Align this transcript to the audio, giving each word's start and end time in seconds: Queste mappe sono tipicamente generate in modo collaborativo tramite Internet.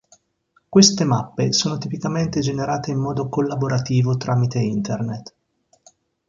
Queste 0.67 1.03
mappe 1.03 1.53
sono 1.53 1.77
tipicamente 1.77 2.39
generate 2.39 2.89
in 2.89 2.97
modo 2.97 3.29
collaborativo 3.29 4.17
tramite 4.17 4.57
Internet. 4.57 5.35